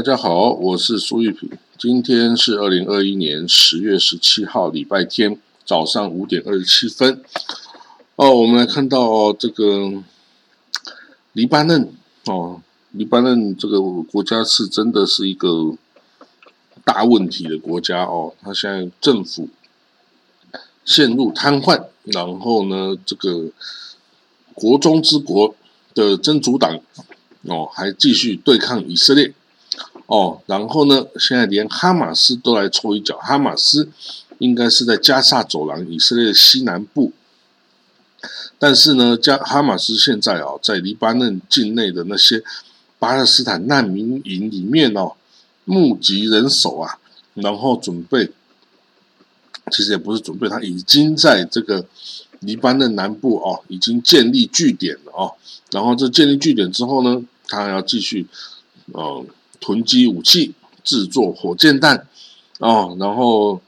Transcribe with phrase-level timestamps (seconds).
[0.00, 1.50] 大家好，我是苏玉平。
[1.78, 7.22] 今天是二零二一年十月十七号，礼拜天早上五点二十七分。
[8.16, 10.02] 哦，我们来看到这个
[11.34, 11.92] 黎巴嫩
[12.24, 15.74] 哦，黎巴嫩这个国家是真的是一个
[16.82, 18.32] 大问题的国家哦。
[18.40, 19.50] 它现在政府
[20.82, 23.50] 陷入瘫痪，然后呢，这个
[24.54, 25.54] 国中之国
[25.92, 26.80] 的真主党
[27.42, 29.34] 哦，还继续对抗以色列。
[30.10, 31.06] 哦，然后呢？
[31.20, 33.16] 现在连哈马斯都来抽一脚。
[33.18, 33.88] 哈马斯
[34.38, 37.12] 应该是在加萨走廊，以色列的西南部。
[38.58, 42.42] 但是呢，加哈马斯现在哦，在黎巴嫩境内的那些
[42.98, 45.12] 巴勒斯坦难民营里面哦，
[45.64, 46.98] 募集人手啊，
[47.34, 48.32] 然后准备，
[49.70, 51.86] 其实也不是准备，他已经在这个
[52.40, 55.34] 黎巴嫩南部哦，已经建立据点了哦。
[55.70, 58.26] 然后这建立据点之后呢，他要继续，
[58.92, 59.24] 嗯。
[59.60, 62.06] 囤积武器，制作火箭弹，
[62.58, 63.60] 哦，然后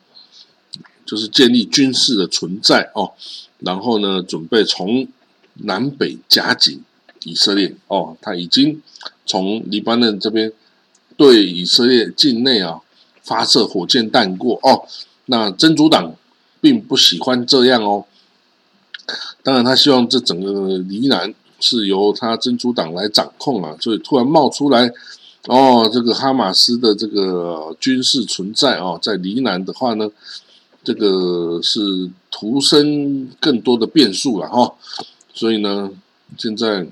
[1.05, 3.13] 就是建立军事的存在哦，
[3.59, 5.07] 然后呢，准备从
[5.55, 6.83] 南北夹紧
[7.25, 8.81] 以色列哦，他已经
[9.27, 10.51] 从黎巴嫩这边
[11.17, 12.81] 对以色列境内啊
[13.21, 14.89] 发射火箭弹过哦，
[15.27, 16.15] 那真主党
[16.63, 18.07] 并不喜欢这样哦，
[19.43, 24.91] 当然他希望这整个黎南是由他真主党来掌控啊，所以突然冒出来。
[25.49, 30.09] 哦，这个哈马斯的这个军事存在哦，在黎南的话呢，
[30.85, 34.73] 这个是徒生更多的变数了哈。
[35.35, 35.91] 所以呢，
[36.39, 36.87] 现在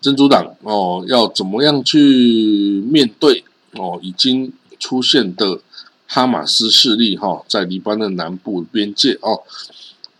[0.00, 5.58] 真主党哦，要怎么样去面对哦，已经出现的
[6.06, 9.42] 哈马斯势力哈，在黎巴嫩南部边界哦，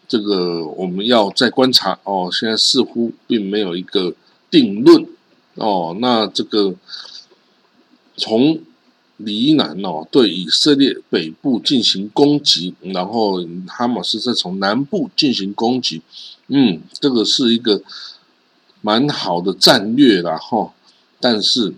[0.08, 2.28] 这个我们要再观察哦。
[2.32, 4.12] 现在似乎并没有一个
[4.50, 5.06] 定论。
[5.54, 6.74] 哦，那这个
[8.16, 8.60] 从
[9.16, 16.02] 黎南哦对以色列北部进行攻击，然后哈马斯再从南部进行攻击，
[16.48, 17.80] 嗯，这个是一个
[18.80, 20.72] 蛮好的战略啦，哈。
[21.20, 21.72] 但是，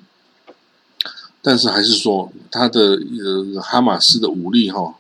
[1.41, 4.97] 但是还是说他的呃哈马斯的武力哈，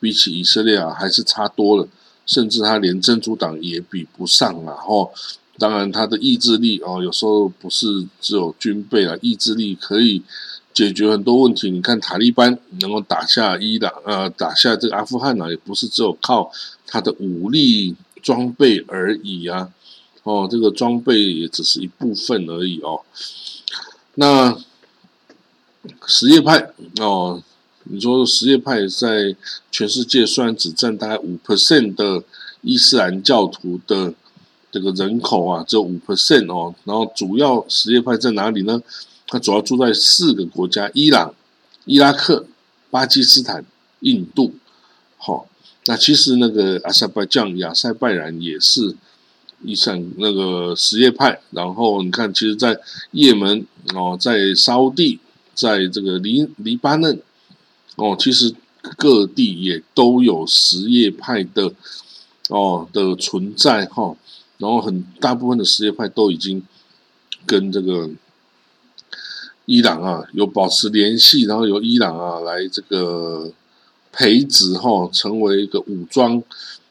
[0.00, 1.86] 比起以色列啊还是差多了，
[2.26, 5.10] 甚至他连珍珠党也比不上啊，哈。
[5.56, 7.86] 当然，他的意志力哦，有时候不是
[8.20, 10.20] 只有军备啊，意志力可以
[10.72, 11.70] 解决很多问题。
[11.70, 16.50] 你看塔利班能够打下伊朗，呃，打下这个阿富汗呢，也不是只有靠
[16.88, 19.70] 他的武力装备而已啊。
[20.24, 23.02] 哦，这个装备也只是一部分而已哦。
[24.16, 24.58] 那
[26.08, 27.40] 什叶派哦，
[27.84, 29.36] 你说什叶派在
[29.70, 32.24] 全世界虽然只占大概五 percent 的
[32.62, 34.14] 伊斯兰教徒的。
[34.74, 36.74] 这个人口啊，只有五 percent 哦。
[36.82, 38.82] 然后主要什叶派在哪里呢？
[39.28, 41.32] 它主要住在四个国家：伊朗、
[41.84, 42.44] 伊拉克、
[42.90, 43.64] 巴基斯坦、
[44.00, 44.52] 印度。
[45.16, 45.46] 好，
[45.86, 48.96] 那其实那个阿塞拜疆、亚塞拜然也是
[49.62, 51.40] 伊斯那个什叶派。
[51.50, 52.76] 然后你看，其实，在
[53.12, 53.64] 也门
[53.94, 55.20] 哦，在沙地，
[55.54, 57.20] 在这个黎黎巴嫩
[57.94, 58.52] 哦，其实
[58.98, 61.72] 各地也都有什叶派的
[62.48, 64.16] 哦的存在哈。
[64.58, 66.62] 然后很大部分的什叶派都已经
[67.44, 68.08] 跟这个
[69.66, 73.52] 伊朗啊有保持联系，然后由伊朗啊来这个
[74.12, 76.42] 培植哈，成为一个武装，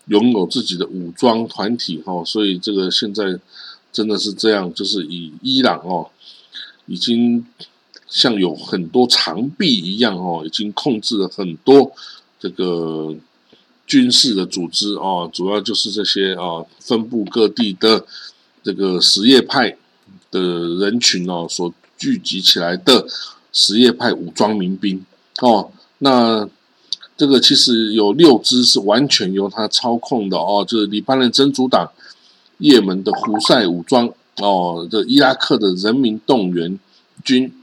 [0.07, 2.23] 拥有自己的武装团体哈。
[2.25, 3.40] 所以这个现在
[3.91, 6.09] 真的是这样，就是以伊朗哦，
[6.85, 7.46] 已经
[8.07, 11.91] 像有很多长臂一样哦，已经控制了很多
[12.40, 13.16] 这个。
[13.86, 18.06] 军事的组织啊，主要就是这些啊，分布各地的
[18.64, 19.78] 这个什叶派
[20.32, 20.41] 的
[20.80, 23.06] 人群哦，所聚集起来的
[23.52, 25.06] 什叶派武装民兵
[25.41, 25.70] 哦。
[26.00, 26.47] 那
[27.18, 31.91] 这个其实有六支是完全由他操控的哦，就是黎巴嫩真主党、
[32.58, 36.79] 也门的胡塞武装哦，这伊拉克的人民动员
[37.24, 37.53] 军，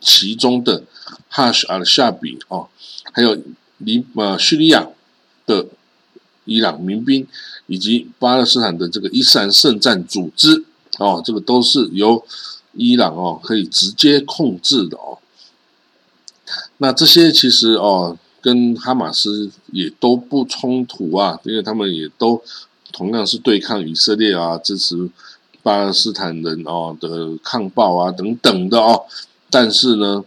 [0.00, 0.84] 其中的
[1.28, 2.68] 哈什阿尔夏比哦，
[3.12, 3.36] 还有
[3.78, 4.86] 黎呃叙利亚。
[5.48, 5.66] 的
[6.44, 7.26] 伊朗民兵
[7.66, 10.64] 以及巴勒斯坦的这个伊斯兰圣战组织
[10.98, 12.24] 哦，这个都是由
[12.72, 15.18] 伊朗哦可以直接控制的哦。
[16.78, 22.42] 那这些其实哦跟哈马斯也都不冲突啊，因为他们也都
[22.92, 25.10] 同样是对抗以色列啊，支持
[25.62, 29.04] 巴勒斯坦人哦的抗暴啊等等的哦。
[29.50, 30.24] 但是呢，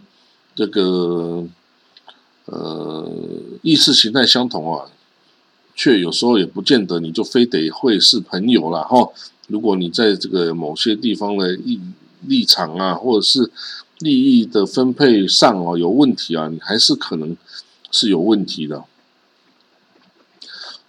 [0.55, 1.47] 这个
[2.45, 3.11] 呃
[3.63, 4.85] 意识形态相同啊。
[5.81, 9.09] 却有时候也不见得你就非得会是朋友了哈。
[9.47, 11.79] 如果你在这个某些地方的立
[12.27, 13.49] 立场啊，或者是
[13.97, 17.35] 利益的分配上哦有问题啊，你还是可能
[17.89, 18.83] 是有问题的。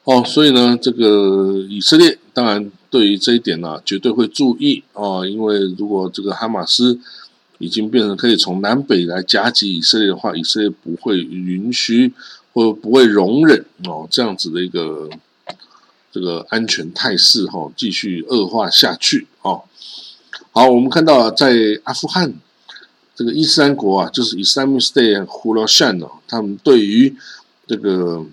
[0.04, 7.00] 哦，所以呢，这个以色列当然对于这一点呢，绝对会注意哦，因为如果这个哈马斯
[7.56, 12.12] 已经变成可以从南北来夹击以色列的话，以色列不会允许
[12.52, 15.08] 或不会容忍哦这样子的一个
[16.10, 19.62] 这个安全态势哈继续恶化下去哦。
[20.52, 21.54] 好，我们看到在
[21.84, 22.32] 阿富汗
[23.14, 27.16] 这个伊斯兰国啊，就是 Islamic State 呼罗珊哦，他们对于
[27.66, 28.24] 这个。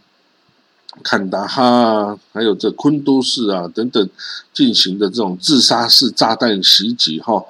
[1.02, 4.10] 坎达哈啊，还有这昆都市啊等等
[4.52, 7.42] 进行的这种自杀式炸弹袭击哈，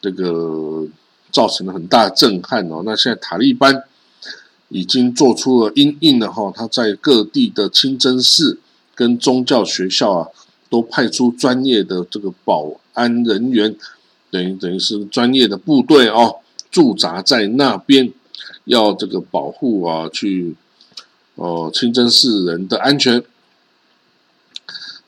[0.00, 0.86] 这个
[1.32, 2.82] 造成了很大的震撼哦。
[2.84, 3.82] 那现在塔利班
[4.68, 8.58] 已经做出了应应了哈，他在各地的清真寺
[8.94, 10.28] 跟宗教学校啊，
[10.68, 13.76] 都派出专业的这个保安人员，
[14.30, 16.36] 等于等于是专业的部队哦，
[16.70, 18.12] 驻扎在那边，
[18.64, 20.56] 要这个保护啊去。
[21.38, 23.22] 哦，清真寺人的安全。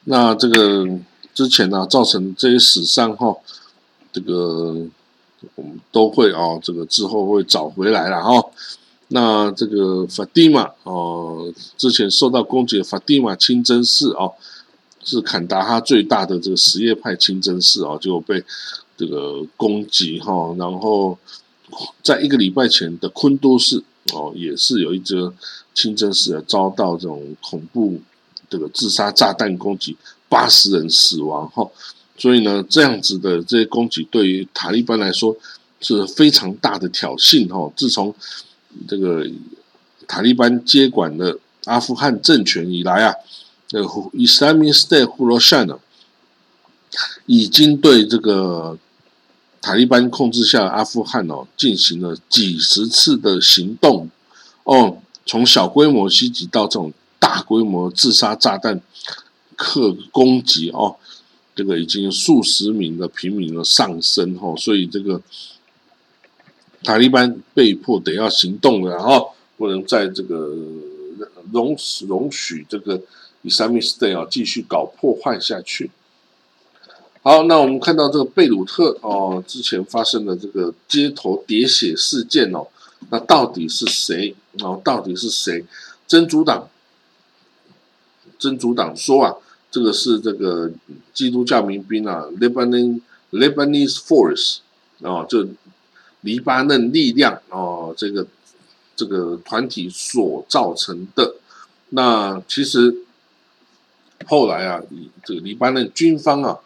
[0.05, 0.87] 那这个
[1.33, 3.35] 之前呢，造成这些死伤哈，
[4.13, 4.77] 这个
[5.55, 8.45] 我们都会哦，这个之后会找回来了哈。
[9.09, 14.33] 那这个法蒂玛哦，之前受到攻击的法蒂玛清真寺哦，
[15.05, 18.43] 是坎达哈最大的这个什叶派清真寺哦，就被
[18.97, 20.55] 这个攻击哈。
[20.59, 21.19] 然后
[22.03, 23.83] 在一个礼拜前的昆都市
[24.13, 25.35] 哦，也是有一则。
[25.75, 28.01] 清真寺遭到这种恐怖
[28.51, 29.97] 这个自杀炸弹攻击，
[30.29, 31.65] 八十人死亡哈，
[32.17, 35.37] 所以呢，这样子的这些攻击对于塔利班来说
[35.81, 37.73] 是非常大的挑衅哈。
[37.77, 38.13] 自从
[38.87, 39.27] 这个
[40.07, 43.15] 塔利班接管了阿富汗政权以来啊，
[43.67, 45.79] 这个 Islamic State 呼罗珊呢，
[47.27, 48.79] 已经对这个
[49.61, 54.09] 塔利班控制下阿富汗哦进行了几十次的行动
[54.65, 54.99] 哦。
[55.27, 58.81] 从小规模袭击到这种大规模自杀炸弹
[59.57, 60.97] 客攻击哦，
[61.55, 65.21] 这个已经数十名的平民的上升哦，所以这个
[66.89, 70.57] 塔利班被迫得要行动了哦，不能在这个
[71.53, 71.77] 容
[72.07, 72.99] 容许这个
[73.45, 75.91] Islamic State 啊继续搞破坏下去。
[77.23, 82.67] 好，那我们看到这个贝鲁特哦，之前发生的这个街头喋血事件哦。
[83.11, 84.35] 那到底是谁？
[84.63, 85.63] 哦，到底是谁？
[86.07, 86.71] 真主党，
[88.39, 89.37] 真主党说啊，
[89.71, 90.73] 这个是这个
[91.13, 93.03] 基督教民兵啊，Lebanon
[93.33, 94.61] Lebanese Force
[95.01, 95.47] 哦，就
[96.23, 98.27] 黎巴嫩力量哦，这个
[98.97, 101.37] 这个团体所造成的。
[101.91, 102.95] 那其实
[104.27, 104.83] 后来啊，
[105.25, 106.59] 这个黎巴嫩军方啊，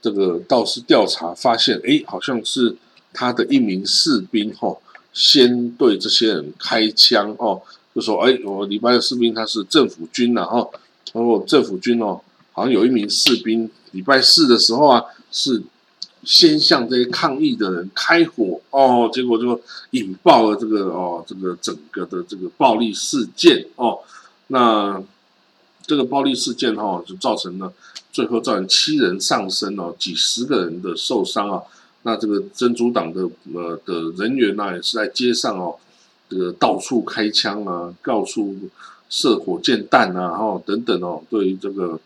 [0.00, 2.76] 这个倒是调查发现，哎，好像是
[3.12, 4.76] 他的一名士兵哈。
[5.14, 7.60] 先对这些人开枪哦，
[7.94, 10.72] 就说：“哎，我礼拜的士兵他是政府军然后
[11.12, 12.18] 然后政府军哦，
[12.52, 15.62] 好像有一名士兵礼拜四的时候啊，是
[16.24, 19.60] 先向这些抗议的人开火哦，结果就
[19.90, 23.98] 引爆了这个哦，这个整个的这个暴力事件哦。
[24.48, 25.02] 那
[25.86, 27.72] 这个暴力事件哈，就造成了
[28.12, 31.60] 最后造成七人丧生哦，几十个人的受伤啊。”
[32.04, 35.76] 那这个真主党的呃的人员呢，也是在街上哦，
[36.28, 38.56] 这个到处开枪啊，到处
[39.08, 41.98] 射火箭弹啊，哈等等哦，对于这个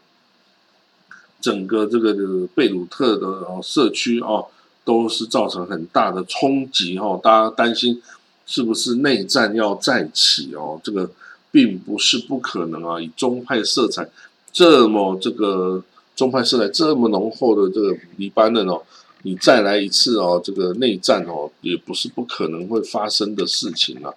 [1.47, 2.13] 整个这个
[2.57, 4.45] 贝鲁特的社区哦，
[4.85, 7.21] 都是造成很大的冲击哦。
[7.23, 8.03] 大家担心
[8.49, 10.81] 是不是内战要再起哦？
[10.83, 11.09] 这个
[11.53, 13.01] 并不是不可能啊。
[13.01, 14.09] 以宗派色彩
[14.53, 15.81] 这么这个
[16.17, 18.83] 宗派色彩这么浓厚的这个黎巴嫩哦。
[19.23, 24.13] 你再来一次哦，这个内战哦，也不是不可能会发生的事情啊。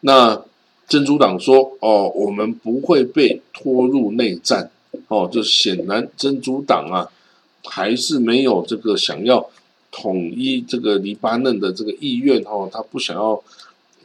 [0.00, 0.42] 那
[0.88, 4.70] 珍珠党说哦，我们不会被拖入内战
[5.08, 7.08] 哦，就显然珍珠党啊，
[7.64, 9.48] 还是没有这个想要
[9.90, 13.42] 统一这个黎巴嫩的这个意愿哦，他不想要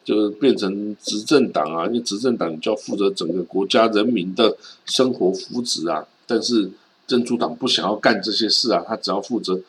[0.04, 4.56] 就是变成执政党啊，因为执政党就要负责整个国家人民的
[4.86, 6.70] 生活福祉啊，但是
[7.08, 9.60] 珍珠党不想要干这些事啊，他只要负责。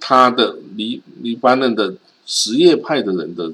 [0.00, 1.92] 他的黎黎巴嫩的
[2.24, 3.52] 什叶派的人的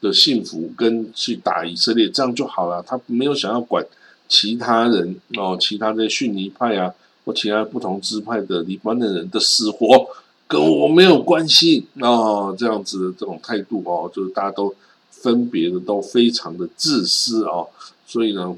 [0.00, 3.84] 的幸福跟去打以色列这样就好了，他没有想要管
[4.28, 6.94] 其他人哦，其他的逊尼派啊
[7.24, 10.06] 或其他不同支派的黎巴嫩人的死活
[10.46, 14.74] 跟我没有关系哦，这样子的这种态度哦，就是大家都
[15.10, 17.68] 分别的都非常的自私哦，
[18.06, 18.56] 所以呢，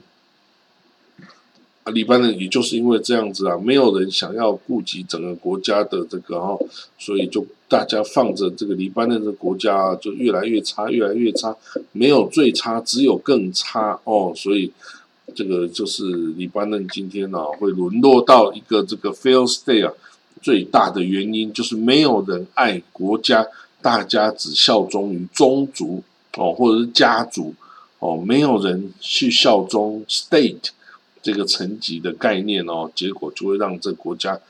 [1.84, 6.58] 啊，黎巴嫩也就是因为这样子啊，没有人想要顾及整个国家的这个哦，
[6.98, 11.56] 所以就大家放着这个黎巴嫩的国家就越来越差，越来越差，
[11.92, 14.70] 没有最差，只有更差哦，所以
[15.34, 16.04] 这个就是
[16.36, 19.92] 黎巴嫩今天呢会沦落到一个这个 fail state 啊，
[20.42, 23.46] 最大的原因就是没有人爱国家，
[23.82, 26.02] 大家只效忠于宗族
[26.36, 27.54] 哦，或者是家族
[27.98, 30.70] 哦，没有人去效忠 state。
[31.22, 34.40] 这个层级的概念哦，结果就会让这国家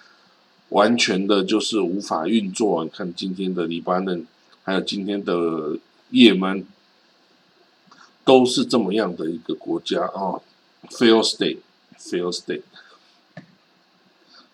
[0.68, 2.84] 完全的就是无法运作。
[2.84, 4.24] 你看今天的黎巴嫩，
[4.62, 5.76] 还有今天的
[6.10, 6.64] 也门，
[8.24, 10.38] 都是这么样的一个国家啊
[10.88, 12.62] ，fail state，fail state。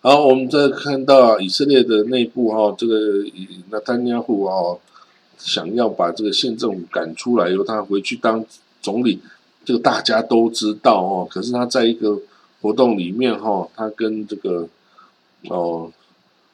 [0.01, 3.25] 好，我们再看到以色列的内部哈，这个
[3.69, 4.77] 那丹尼亚胡啊，
[5.37, 8.45] 想要把这个县政府赶出来，由他回去当
[8.81, 9.19] 总理。
[9.65, 12.21] 这个大家都知道哦，可是他在一个
[12.61, 14.69] 活动里面哈，他跟这个
[15.49, 15.91] 哦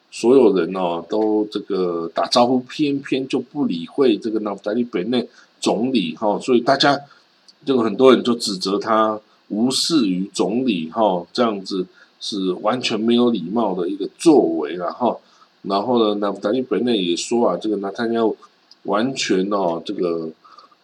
[0.10, 5.28] 所有人哦都这个打招呼，偏偏就不理会这个纳夫达利本内
[5.60, 7.00] 总理哈，所以大家
[7.64, 9.20] 就很多人就指责他
[9.54, 11.86] 无视于总理哈，这样子
[12.20, 15.18] 是完全没有礼貌的一个作为了哈。
[15.64, 18.34] 然后呢，纳夫达利本内也说啊，这个纳坦要
[18.84, 20.30] 完全哦这个。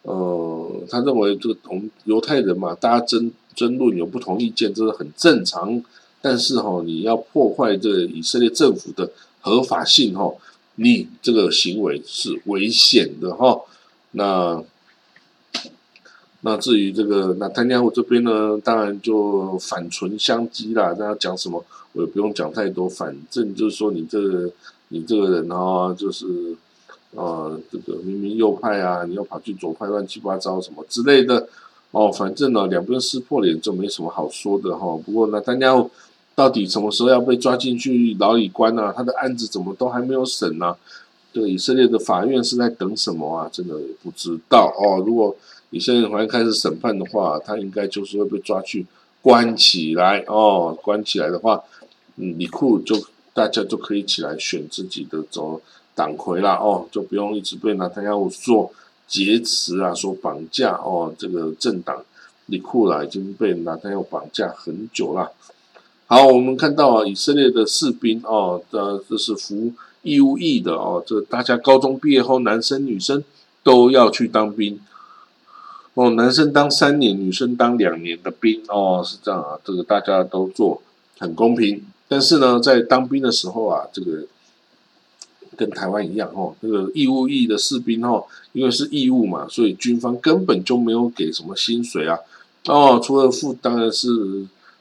[0.04, 5.84] 呃，他认为这个同犹太人嘛，大家争争论有不同意见，这是很正常。
[6.22, 9.12] 但是哈，你要破坏这个以色列政府的
[9.42, 10.34] 合法性哈，
[10.76, 13.60] 你这个行为是危险的哈。
[14.12, 14.64] 那
[16.42, 20.96] 那至于这个那丹尼尔这边呢，当然就反唇相讥啦。
[20.98, 24.52] 那要讲什么，我也不用讲太多，反正就是说你这个
[24.90, 26.56] 你这个人啊，就是。
[27.16, 31.50] 呃，这个明明右派啊，你要跑去左派，乱七八糟什么之类的，
[31.90, 34.96] 哦，反正呢，两边撕破脸就没什么好说的哈。
[35.04, 35.74] 不过呢，丹家
[36.36, 38.94] 到底什么时候要被抓进去牢里关呢？
[38.96, 40.76] 他的案子怎么都还没有审呢？
[41.34, 43.50] 这个以色列的法院是在等什么啊？
[43.52, 45.04] 真的不知道哦。
[45.04, 45.36] 如果
[45.72, 48.86] 以色列法院开始审判的话，他应该就是会被抓去
[49.22, 50.78] 关起来哦。
[50.82, 51.64] 关起来的话，
[52.16, 52.96] 嗯，李库就
[53.34, 55.62] 大家就可以起来选自己的走。
[55.96, 58.72] 党魁啦，哦，就不用一直被拿他要做
[59.06, 62.06] 劫持啊，说绑架哦，这个政党
[62.46, 65.34] 里库啦已经被拿他要绑架很久了。
[66.08, 73.22] 好，我们看到啊，以色列的士兵哦，这这是服义务役的哦，这大家高中毕业后，男生女生
[73.62, 74.80] 都要去当兵
[75.94, 80.82] 哦，男生当三年，女生当两年的兵哦，是这样啊，这个大家都做
[81.18, 81.84] 很公平。
[82.08, 84.26] 但是呢，在当兵的时候啊，这个。
[85.58, 92.18] 跟台湾一样哦，那个义务役的士兵哦，因为是义务嘛，所以军方根本就没有给什么薪水啊。
[92.68, 94.08] 哦，除了付当然是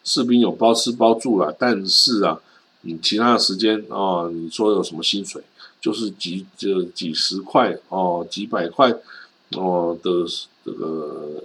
[0.05, 2.39] 士兵有包吃包住了，但是啊，
[2.83, 5.43] 你其他的时间哦，你说有什么薪水，
[5.81, 8.95] 就是几就几十块哦，几百块
[9.57, 10.11] 哦的
[10.65, 11.43] 这个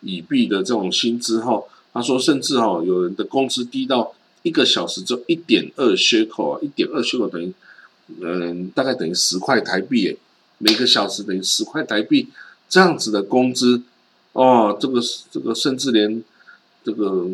[0.00, 1.62] 以币的这种薪资哈。
[1.92, 7.52] 他说，甚至哈，有人的工资低到一个小时就一点二缺口啊，一点二缺口等于。
[8.20, 10.16] 嗯，大概等于十块台币，诶，
[10.58, 12.28] 每个小时等于十块台币，
[12.68, 13.82] 这样子的工资，
[14.32, 16.22] 哦，这个这个甚至连
[16.84, 17.28] 这个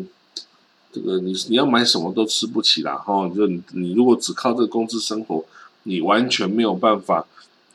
[0.91, 5.45] 这个你你要买什么都吃不起啦，哈，就你如果只靠这个工资生活，
[5.83, 7.27] 你完全没有办法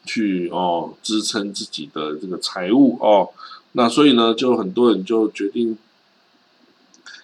[0.09, 3.29] 去哦支撑自己的这个财务哦，
[3.73, 5.77] 那所以呢，就很多人就决定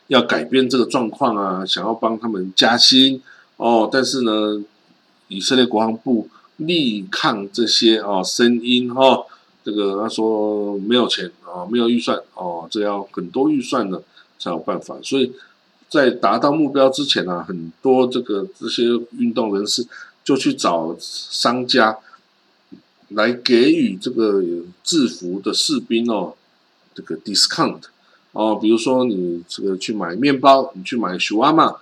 [0.09, 3.23] 要改变这个状况啊，想要帮他们加薪
[3.57, 4.63] 哦，但是呢。
[5.29, 9.25] 以色列国防部力抗这些哦声音哈，
[9.65, 13.99] 这个他说没有钱啊，没有预算哦，这要很多预算呢
[14.39, 14.95] 才有办法。
[15.03, 15.33] 所以
[15.89, 18.85] 在达到目标之前呢，很多这个这些
[19.17, 19.85] 运动人士
[20.23, 21.99] 就去找商家
[23.09, 24.43] 来给予这个
[24.83, 26.35] 制服的士兵哦
[26.95, 27.83] 这个 discount
[28.33, 31.75] 哦，比如说你这个去买面包，你去买雪玛。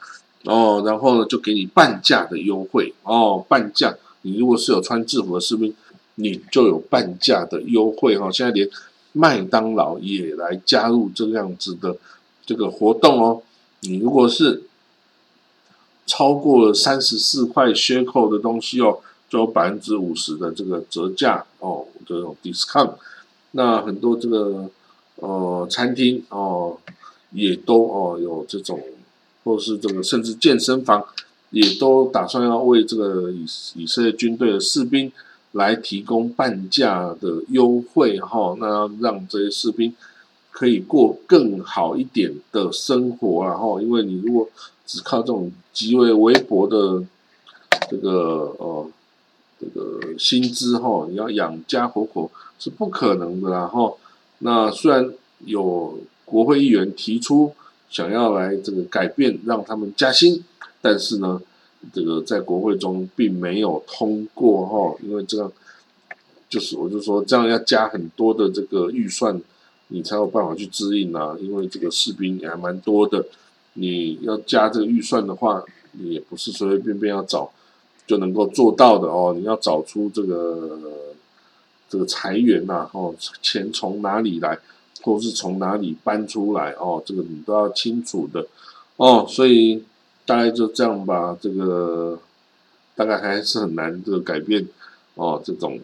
[0.44, 3.94] 哦，然后呢，就给你半价的优惠哦，半价。
[4.22, 5.72] 你如果是有穿制服的士兵，
[6.16, 8.28] 你就有半价的优惠哈。
[8.28, 8.68] 现在连
[9.12, 11.96] 麦当劳也来加入这样子的
[12.44, 13.40] 这个活动哦。
[13.82, 14.64] 你如果是
[16.06, 18.98] 超过了三十四块缺扣的东西哦，
[19.38, 22.94] 有百分之五十的这个折价哦，这种 discount。
[23.52, 24.70] 那很多这个
[25.16, 26.78] 呃餐厅哦，
[27.32, 28.80] 也都哦有这种。
[29.44, 31.04] 或是这个，甚至健身房
[31.50, 35.10] 也都打算要为这个以以色列军队的士兵
[35.50, 39.92] 来提供半价的优惠哈，那让这些士兵
[40.52, 44.48] 可以过更好一点的生活，然后，因为你如果
[44.86, 47.04] 只靠这种极为微薄的
[47.90, 48.86] 这个呃
[49.62, 52.28] 这个薪资哈，你要养家活口
[52.58, 53.52] 是不可能的。
[53.52, 53.98] 然后，
[54.40, 55.08] 那虽然
[55.44, 57.52] 有国会议员提出
[57.88, 60.42] 想要来这个改变，让他们加薪，
[60.80, 61.40] 但是呢，
[61.92, 65.52] 这个在国会中并没有通过哈，因为这样
[66.48, 69.40] 就是我就说这样要加很多的这个预算。
[69.94, 73.26] 你才有办法去支应啊，因为这个士兵也还蛮多的，
[73.74, 77.52] 你要加这个预算的话，你也不是随随便便要找
[78.12, 79.34] 就能够做到的哦。
[79.34, 80.78] 你要找出这个
[81.88, 84.58] 这个裁员呐，哦，钱从哪里来，
[85.00, 88.46] 或是从哪里搬出来哦，这个你都要清楚的
[88.96, 89.24] 哦。
[89.26, 89.82] 所以
[90.26, 92.18] 大概就这样吧，这个
[92.94, 94.68] 大概还是很难这个改变
[95.14, 95.80] 哦，这种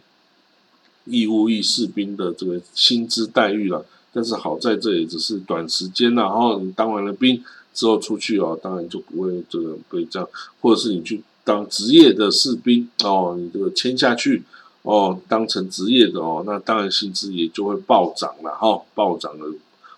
[1.07, 3.87] 义务役士兵的这个薪资待遇了。
[4.13, 7.43] 但是好在这也只是短时间然后你当完了兵
[7.73, 10.29] 之后出去哦，当然就不会这个被这样，
[10.61, 14.43] 或者是你去当职业的士兵哦，你这个签下去
[14.83, 19.55] 哦，当成职业的哦，那当然薪资也就会暴涨了哈，暴涨了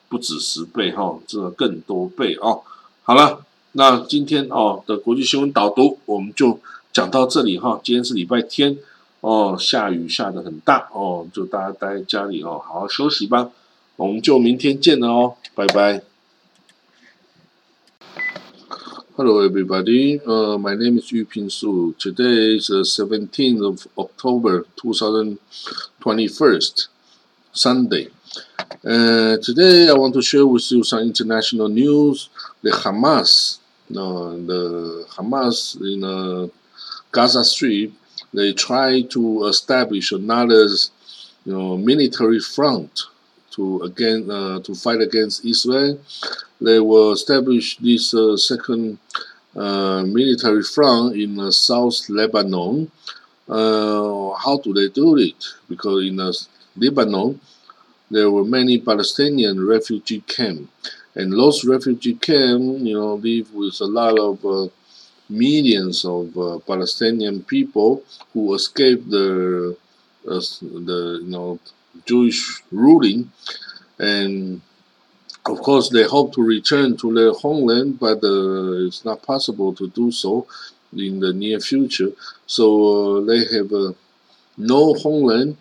[0.09, 2.63] 不止十倍哈，这个更多倍哦。
[3.03, 3.41] 好了，
[3.73, 6.61] 那今天哦的国际新闻导读我们就
[6.93, 8.79] 讲到这里哈，今天是礼拜天
[9.21, 13.51] 哦，下雨下的很大哦，就大家待在家里哦，好好休息吧。
[13.97, 16.10] 我们就明天见了哦，拜拜。
[19.23, 20.19] Hello, everybody.
[20.27, 21.95] Uh, my name is Yu Ping Su.
[21.99, 26.61] Today is the 17th of October, 2021,
[27.53, 28.09] Sunday.
[28.83, 32.31] Uh, today, I want to share with you some international news.
[32.63, 33.59] The Hamas,
[33.91, 36.49] uh, the Hamas in uh,
[37.13, 37.93] Gaza Strip,
[38.33, 40.65] they try to establish another,
[41.45, 43.03] you know, military front
[43.51, 45.99] to again uh, to fight against Israel.
[46.61, 48.99] They will establish this uh, second
[49.57, 52.91] uh, military front in uh, South Lebanon.
[53.49, 55.45] Uh, how do they do it?
[55.69, 56.21] Because in
[56.77, 57.41] Lebanon,
[58.11, 60.71] there were many Palestinian refugee camps,
[61.15, 64.71] and those refugee camps, you know, live with a lot of
[65.29, 66.35] millions of
[66.67, 69.77] Palestinian people who escaped the
[70.25, 71.59] the you know
[72.07, 73.31] Jewish ruling,
[73.99, 74.61] and
[75.47, 79.89] of course they hope to return to their homeland, but uh, it's not possible to
[79.89, 80.47] do so
[80.97, 82.13] in the near future.
[82.47, 82.65] So
[83.19, 83.93] uh, they have uh,
[84.57, 85.57] no homeland,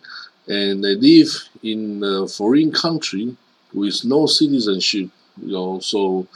[0.48, 3.36] and they live in a foreign country
[3.74, 5.10] with no citizenship.
[5.42, 6.28] You know, so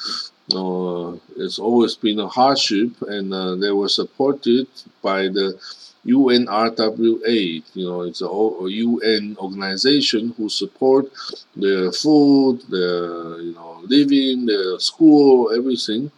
[0.53, 4.67] uh, it's always been a hardship, and uh, they were supported
[5.01, 5.59] by the
[6.05, 11.09] UNRWA, you know, it's a UN organization who support
[11.55, 16.11] the food, the you know living, the school, everything.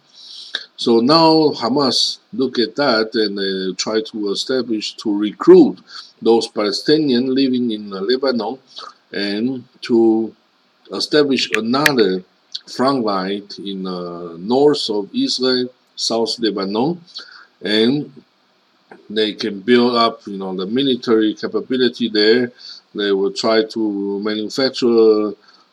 [0.76, 5.78] So now Hamas look at that and they try to establish to recruit
[6.20, 8.58] those Palestinians living in Lebanon
[9.12, 10.34] and to
[10.92, 12.24] establish another
[12.66, 17.00] front line in uh, north of Israel, South Lebanon,
[17.62, 18.12] and
[19.10, 22.52] they can build up, you know, the military capability there.
[22.94, 25.32] They will try to manufacture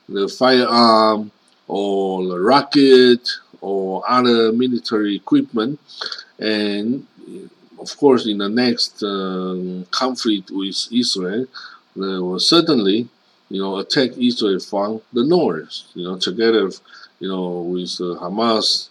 [0.10, 1.32] the firearm
[1.68, 3.30] or the rocket
[3.62, 5.80] or other military equipment.
[6.40, 7.08] And
[7.80, 11.46] of course, in the next um, conflict with Israel,
[11.96, 13.08] they will certainly,
[13.50, 16.70] you know, attack Israel from the north, you know, together,
[17.20, 18.90] you know, with uh, Hamas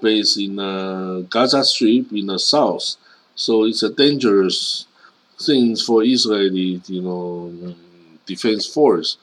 [0.00, 2.96] based in uh, Gaza Strip in the south.
[3.34, 4.86] So it's a dangerous
[5.40, 7.74] thing for Israeli, you know,
[8.26, 9.16] defense force.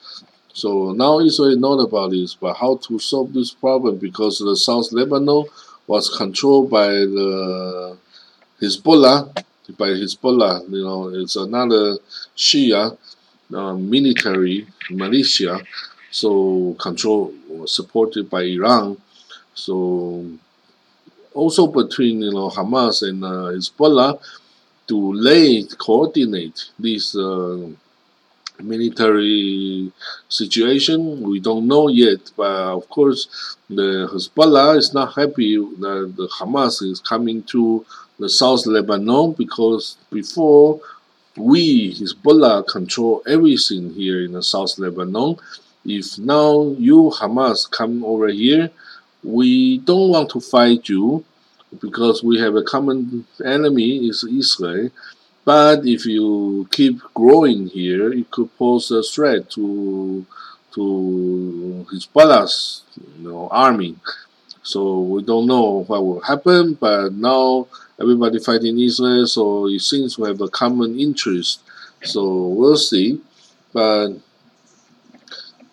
[0.52, 4.92] So now Israel know about this, but how to solve this problem because the South
[4.92, 5.46] Lebanon
[5.86, 7.96] was controlled by the
[8.60, 9.34] Hezbollah,
[9.78, 11.96] by Hezbollah, you know, it's another
[12.36, 12.96] Shia
[13.54, 15.60] uh, military militia,
[16.10, 17.32] so control
[17.66, 18.98] supported by Iran.
[19.54, 20.26] So
[21.34, 24.20] also between you know Hamas and uh, Hezbollah
[24.88, 27.68] to lay coordinate this uh,
[28.60, 29.92] military
[30.28, 31.22] situation.
[31.22, 36.82] We don't know yet, but of course the Hezbollah is not happy that the Hamas
[36.82, 37.84] is coming to
[38.18, 40.80] the South Lebanon because before
[41.36, 45.36] we Hezbollah control everything here in the South Lebanon.
[45.84, 48.70] If now you Hamas come over here
[49.22, 51.24] we don't want to fight you
[51.80, 54.90] because we have a common enemy is Israel.
[55.44, 60.24] But if you keep growing here, it could pose a threat to
[60.74, 62.82] to Hezbollah's
[63.18, 63.96] you know, army.
[64.62, 67.66] So we don't know what will happen, but now
[68.00, 71.60] everybody fighting Israel, so it seems we have a common interest.
[72.04, 73.20] So we'll see.
[73.72, 74.14] But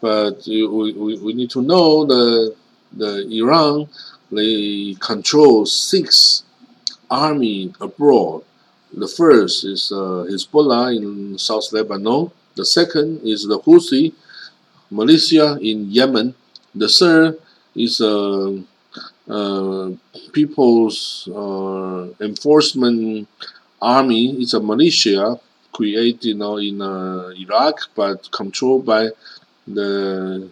[0.02, 2.56] but we, we, we need to know the
[2.91, 3.88] the Iran
[4.32, 6.43] they control six
[7.10, 8.43] army abroad.
[8.93, 12.32] The first is uh, Hezbollah in South Lebanon.
[12.56, 14.13] The second is the Houthi
[14.91, 16.36] militia in Yemen.
[16.75, 17.39] The third
[17.75, 18.58] is uh,
[19.28, 19.91] uh,
[20.34, 23.28] People's uh, Enforcement
[23.82, 24.41] Army.
[24.41, 25.39] It's a militia
[25.71, 29.10] created you know, in uh, Iraq but controlled by
[29.67, 30.49] the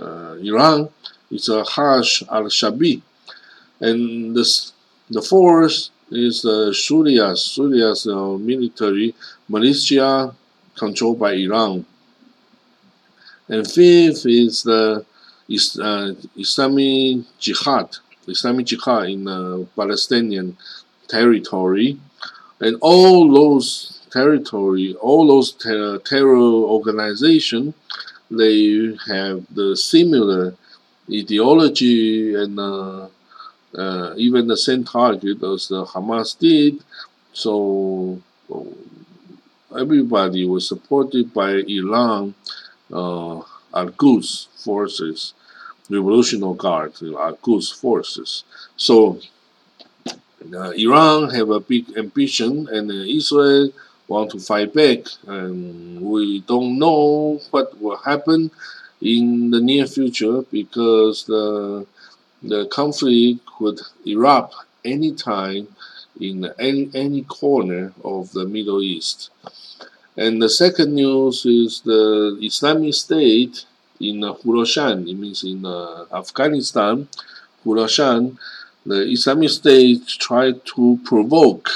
[0.00, 0.88] uh, Iran.
[1.32, 3.00] It's a Hashd al-Shaabi.
[3.80, 4.72] And this,
[5.08, 8.06] the fourth is the Shurias, Shurias
[8.38, 9.14] military
[9.48, 10.34] militia
[10.76, 11.86] controlled by Iran.
[13.48, 15.04] And fifth is the
[15.48, 17.96] is, uh, Islamic Jihad,
[18.28, 20.56] Islamic Jihad in uh, Palestinian
[21.08, 21.98] territory.
[22.60, 26.36] And all those territory, all those ter terror
[26.76, 27.74] organizations,
[28.30, 30.54] they have the similar
[31.10, 33.08] ideology and uh,
[33.76, 36.82] uh, even the same target as the Hamas did.
[37.32, 38.20] So
[39.76, 42.34] everybody was supported by Iran,
[42.92, 43.40] uh,
[43.74, 45.34] Al-Quds forces,
[45.88, 48.44] Revolutionary Guard, Al-Quds forces.
[48.76, 49.18] So
[50.54, 53.70] uh, Iran have a big ambition, and uh, Israel
[54.08, 58.50] want to fight back, and we don't know what will happen
[59.02, 61.86] in the near future because the
[62.42, 65.68] the conflict could erupt anytime
[66.20, 69.30] in any, any corner of the Middle East.
[70.16, 73.64] And the second news is the Islamic State
[74.00, 77.08] in Khurasan, it means in uh, Afghanistan,
[77.64, 78.36] Khurasan,
[78.84, 81.70] the Islamic State tried to provoke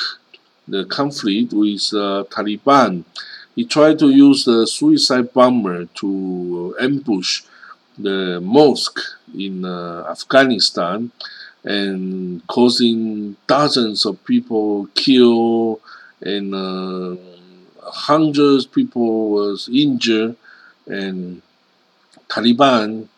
[0.67, 3.05] the conflict with uh, Taliban.
[3.57, 7.42] He tried to use the suicide bomber to ambush
[7.99, 9.01] the mosque
[9.35, 11.11] in uh, Afghanistan
[11.64, 15.81] and causing dozens of people killed
[16.21, 17.16] and uh,
[17.83, 20.37] hundreds of people was injured
[20.87, 21.40] and
[22.29, 23.09] Taliban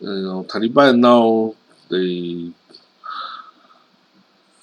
[0.00, 1.54] you know Taliban now
[1.88, 2.52] they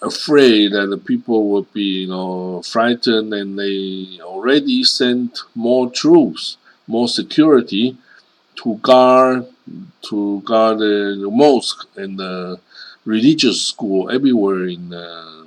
[0.01, 6.57] afraid that the people would be you know frightened and they already sent more troops
[6.87, 7.97] more security
[8.55, 9.45] to guard
[10.01, 12.59] to guard the mosque and the
[13.05, 15.43] religious school everywhere in uh,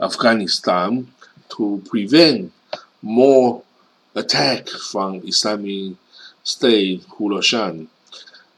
[0.00, 1.08] Afghanistan
[1.48, 2.52] to prevent
[3.02, 3.62] more
[4.14, 5.96] attack from Islamic
[6.42, 7.86] State Khurasan.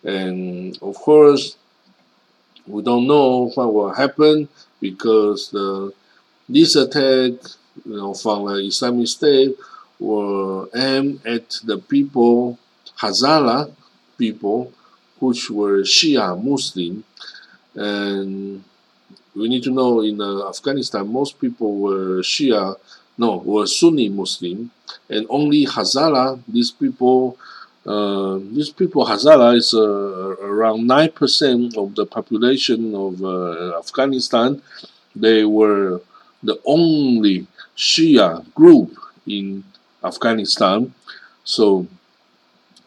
[0.05, 1.57] And of course,
[2.67, 4.49] we don't know what will happen
[4.81, 5.93] because the,
[6.49, 7.33] this attack
[7.85, 9.57] you know, from the Islamic State
[9.99, 12.59] were aimed at the people,
[12.99, 13.73] Hazara
[14.19, 14.73] people,
[15.19, 17.05] which were Shia Muslim.
[17.75, 18.65] And
[19.35, 22.77] we need to know in uh, Afghanistan, most people were Shia,
[23.19, 24.71] no, were Sunni Muslim,
[25.09, 27.39] and only Hazara, these people,
[27.87, 34.61] uh, these people, Hazara is uh, around 9% of the population of uh, Afghanistan.
[35.15, 36.01] They were
[36.43, 37.47] the only
[37.77, 39.65] Shia group in
[40.03, 40.93] Afghanistan.
[41.45, 41.87] So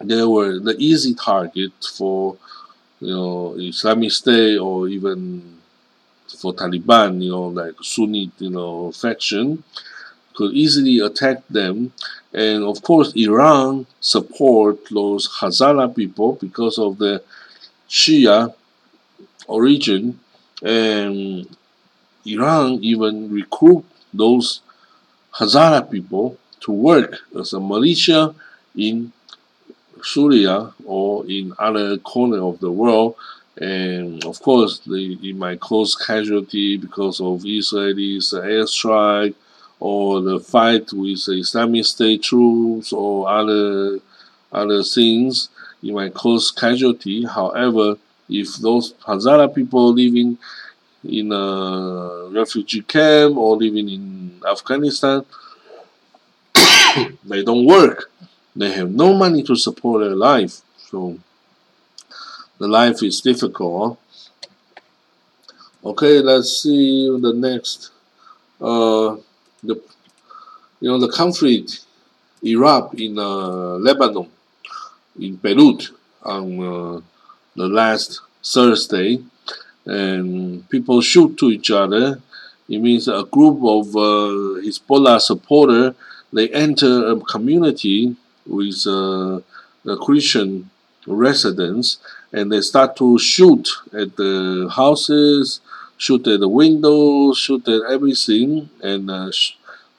[0.02, 2.38] they were the easy target for
[3.00, 5.60] you know Islamic State or even
[6.38, 9.64] for Taliban, you know, like Sunni, you know, faction
[10.36, 11.92] could easily attack them.
[12.34, 17.24] And of course, Iran support those Hazara people because of the
[17.90, 18.54] Shia
[19.48, 20.20] origin,
[20.62, 21.48] and
[22.26, 24.62] Iran even recruit those
[25.34, 28.36] Hazara people to work as a militia
[28.76, 29.12] in
[30.04, 33.16] Syria or in other corner of the world.
[33.58, 39.36] And of course, they, it might cause casualty because of Israelis airstrike
[39.80, 44.00] or the fight with the Islamic State troops or other
[44.52, 45.50] other things.
[45.82, 47.26] It might cause casualty.
[47.26, 50.38] However, if those Hazara people living
[51.04, 55.26] in a refugee camp or living in Afghanistan,
[57.26, 58.12] they don't work
[58.60, 60.62] they have no money to support their life.
[60.78, 61.18] So
[62.58, 64.00] the life is difficult.
[65.84, 67.92] Okay, let's see the next.
[68.60, 69.16] Uh,
[69.64, 69.76] the
[70.80, 71.86] you know the conflict
[72.44, 74.30] erupt in uh, Lebanon,
[75.20, 75.90] in Beirut,
[76.24, 77.02] on uh,
[77.56, 79.20] the last Thursday,
[79.86, 82.22] and people shoot to each other.
[82.70, 85.96] It means a group of uh, Hezbollah supporter
[86.32, 89.42] they enter a community with uh,
[89.84, 90.70] the Christian
[91.08, 91.98] residents,
[92.32, 95.62] and they start to shoot at the houses,
[96.00, 99.30] shoot at the windows, shoot at everything, and uh,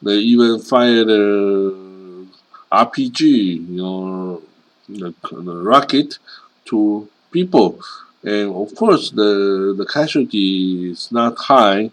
[0.03, 2.27] they even fire the
[2.73, 4.43] RPG, you know,
[4.89, 6.19] the, the rocket
[6.65, 7.79] to people.
[8.25, 11.91] And of course, the, the casualty is not high,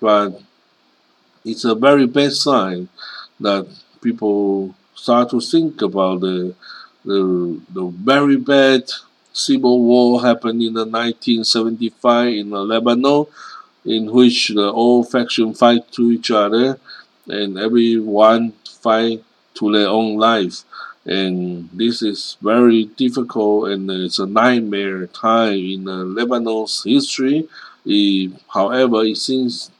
[0.00, 0.40] but
[1.44, 2.88] it's a very bad sign
[3.38, 3.66] that
[4.02, 6.54] people start to think about the
[7.04, 8.82] the, the very bad
[9.36, 13.26] civil war happened in the 1975 in Lebanon,
[13.84, 16.78] in which the all factions fight to each other,
[17.28, 19.22] and everyone fight
[19.54, 20.64] to their own life
[21.06, 27.48] and this is very difficult and it's a nightmare time in Lebanon's history.
[27.84, 29.70] It, however, it seems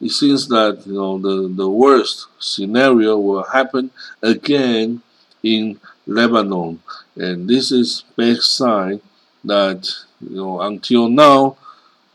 [0.00, 3.90] it seems that you know the, the worst scenario will happen
[4.22, 5.02] again
[5.42, 6.80] in Lebanon,
[7.16, 9.00] and this is big sign
[9.44, 9.88] that
[10.20, 11.56] you know until now,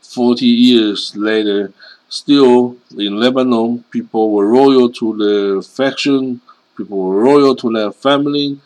[0.02, 1.72] 40 years later,
[2.08, 6.40] still in Lebanon, people were loyal to the faction
[6.78, 8.56] People were loyal to their family,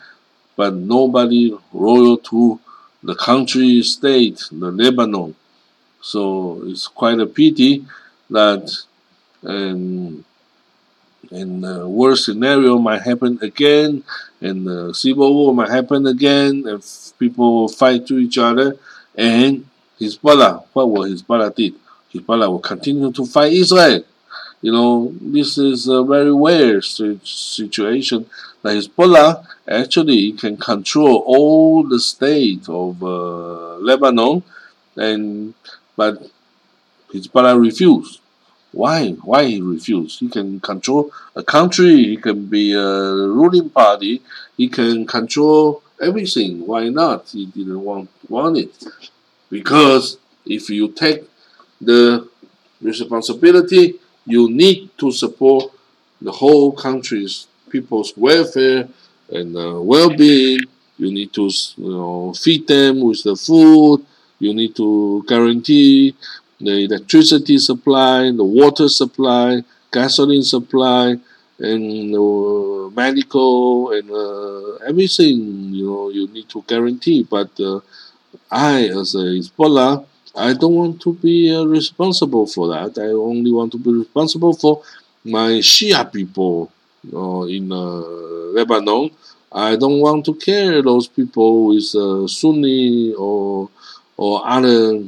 [0.55, 2.59] but nobody loyal to
[3.01, 5.33] the country, state, the Lebanon.
[5.99, 7.83] So it's quite a pity
[8.29, 8.71] that
[9.41, 10.23] and
[11.33, 14.03] and the worst scenario might happen again,
[14.39, 16.83] and the civil war might happen again, and
[17.17, 18.77] people fight to each other.
[19.15, 19.65] And
[19.99, 21.73] Hezbollah, what will his Hezbollah did?
[22.13, 24.03] Hezbollah will continue to fight Israel.
[24.61, 28.25] You know, this is a very weird situation.
[28.61, 34.43] The Hezbollah actually can control all the state of uh, Lebanon,
[34.95, 35.53] and
[35.97, 36.21] but
[37.13, 38.19] Hezbollah refused.
[38.73, 39.11] Why?
[39.11, 40.19] Why he refused?
[40.19, 41.95] He can control a country.
[41.95, 44.21] He can be a ruling party.
[44.57, 46.65] He can control everything.
[46.65, 47.29] Why not?
[47.29, 48.73] He didn't want want it
[49.49, 51.23] because if you take
[51.79, 52.27] the
[52.81, 55.71] responsibility you need to support
[56.21, 58.87] the whole country's people's welfare
[59.29, 60.59] and uh, well-being.
[60.97, 64.05] You need to you know, feed them with the food.
[64.39, 66.15] You need to guarantee
[66.63, 71.17] the electricity supply, the water supply, gasoline supply,
[71.59, 75.73] and uh, medical and uh, everything.
[75.73, 77.23] You know, you need to guarantee.
[77.23, 77.79] But uh,
[78.51, 82.97] I, as a Hezbollah, I don't want to be uh, responsible for that.
[82.97, 84.81] I only want to be responsible for
[85.23, 86.71] my Shia people
[87.47, 87.99] in uh,
[88.57, 89.11] Lebanon.
[89.51, 93.69] I don't want to care those people with uh, Sunni or
[94.17, 95.03] or other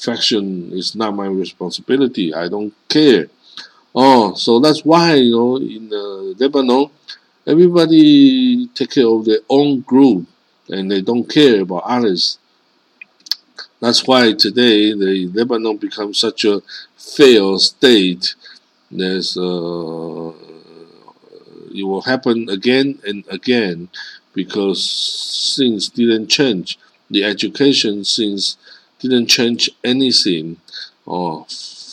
[0.00, 2.34] faction is not my responsibility.
[2.34, 3.28] I don't care.
[3.94, 6.90] Oh, so that's why you know in uh, Lebanon,
[7.46, 10.26] everybody take care of their own group
[10.68, 12.38] and they don't care about others.
[13.80, 16.62] That's why today the Lebanon becomes such a
[16.96, 18.34] failed state.
[18.90, 20.32] There's uh,
[21.74, 23.88] it will happen again and again
[24.34, 26.78] because things didn't change.
[27.10, 28.56] The education things
[29.00, 30.58] didn't change anything
[31.06, 31.42] uh,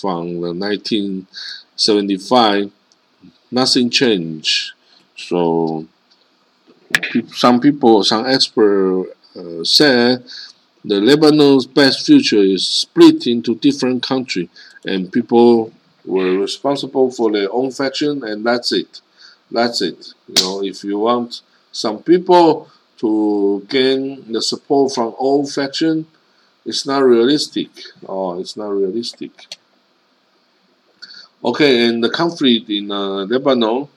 [0.02, 2.72] from the 1975.
[3.52, 4.74] Nothing changed.
[5.16, 5.88] So
[7.34, 10.24] some people, some experts uh, said
[10.86, 14.50] the Lebanon's best future is split into different countries,
[14.86, 15.74] and people
[16.06, 19.02] were responsible for their own faction, and that's it.
[19.52, 20.14] That's it.
[20.28, 21.42] You know, if you want
[21.72, 26.08] some people to gain the support from all faction,
[26.68, 27.70] it's not realistic.
[28.08, 29.32] Oh, it's not realistic.
[31.44, 33.88] Okay, and the conflict in uh, Lebanon,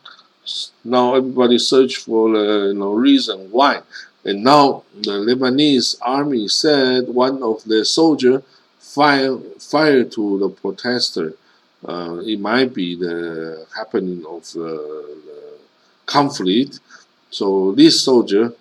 [0.84, 3.80] now everybody search for the you know, reason why.
[4.24, 8.42] And now the Lebanese army said one of the soldier
[8.78, 11.34] fired, fired to the protester.
[11.84, 15.58] Uh, it might be the happening of the, the
[16.06, 16.78] conflict.
[17.30, 18.52] So this soldier,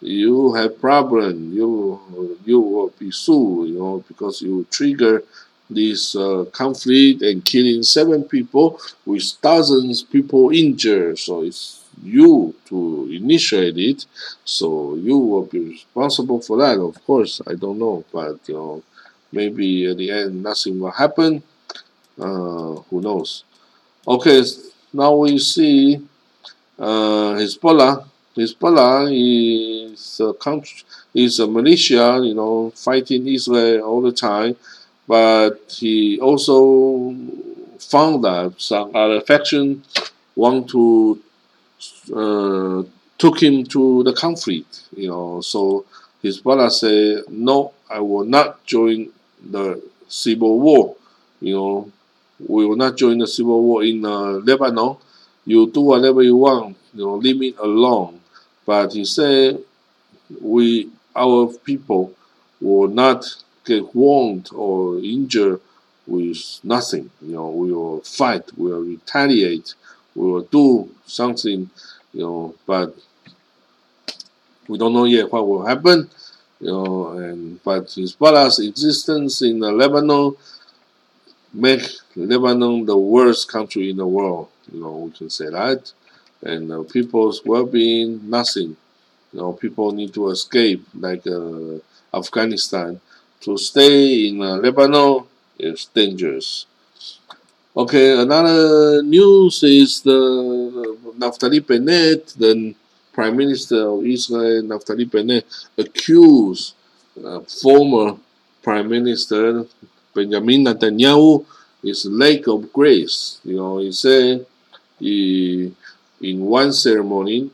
[0.00, 1.52] you have problem.
[1.52, 2.00] You
[2.44, 3.68] you will be sued.
[3.70, 5.22] You know because you trigger
[5.70, 11.18] this uh, conflict and killing seven people with thousands people injured.
[11.18, 14.06] So it's you to initiate it,
[14.44, 16.78] so you will be responsible for that.
[16.78, 18.82] Of course, I don't know, but you know,
[19.32, 21.42] maybe at the end nothing will happen.
[22.18, 23.44] Uh, who knows?
[24.08, 24.42] Okay,
[24.92, 25.96] now we see
[26.78, 28.07] uh, Hezbollah.
[28.38, 34.56] Hezbollah is a country, he's a militia, you know, fighting Israel all the time,
[35.06, 37.14] but he also
[37.78, 39.82] found that some other faction
[40.36, 41.20] want to
[42.14, 42.82] uh,
[43.18, 45.40] took him to the conflict, you know.
[45.40, 45.84] So
[46.22, 49.10] his brother said, "No, I will not join
[49.42, 50.96] the civil war.
[51.40, 51.92] You know,
[52.38, 54.96] we will not join the civil war in uh, Lebanon.
[55.44, 56.76] You do whatever you want.
[56.94, 58.20] You know, leave me alone."
[58.68, 59.64] But he said,
[60.54, 60.90] "We,
[61.24, 62.02] our people,
[62.60, 63.20] will not
[63.64, 65.60] get wounded or injured
[66.06, 66.40] with
[66.74, 67.06] nothing.
[67.26, 68.44] You know, we will fight.
[68.58, 69.68] We will retaliate.
[70.14, 70.68] We will do
[71.06, 71.60] something."
[72.12, 72.88] You know, but
[74.68, 75.98] we don't know yet what will happen,
[76.60, 76.90] you know,
[77.24, 80.36] and but Hezbollah's existence in Lebanon
[81.66, 81.84] make
[82.16, 85.80] Lebanon the worst country in the world, you know, we can say that,
[86.42, 88.76] and uh, people's well-being, nothing,
[89.32, 91.78] you know, people need to escape like uh,
[92.14, 93.00] Afghanistan.
[93.42, 95.24] To stay in uh, Lebanon
[95.58, 96.66] is dangerous.
[97.76, 102.74] Okay, another news is the Naftali Bennett, the
[103.12, 105.46] Prime Minister of Israel, Naftali Bennett,
[105.76, 106.74] accused
[107.24, 108.16] uh, former
[108.62, 109.64] Prime Minister
[110.14, 111.46] Benjamin Netanyahu
[111.82, 113.38] is lack of grace.
[113.44, 114.46] You know, he said
[114.98, 115.72] he,
[116.20, 117.50] in one ceremony,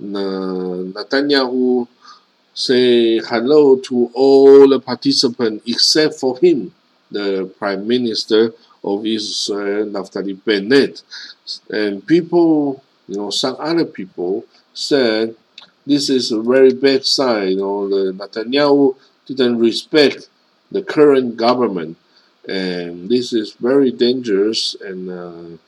[0.00, 1.86] Netanyahu
[2.54, 6.74] say hello to all the participants except for him,
[7.10, 8.52] the Prime Minister
[8.84, 11.02] of Israel, Naftali Bennett.
[11.70, 14.44] And people, you know, some other people
[14.74, 15.34] said
[15.86, 17.48] this is a very bad sign.
[17.50, 18.96] You know, the Netanyahu
[19.26, 20.28] didn't respect
[20.70, 21.96] the current government,
[22.48, 24.74] and this is very dangerous.
[24.80, 25.58] And uh,